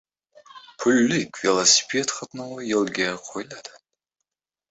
[0.83, 3.77] Pullik velosiped qatnovi yo‘lga qo‘yiladi